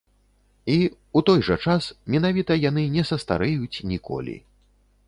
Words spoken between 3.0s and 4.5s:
састарэюць ніколі.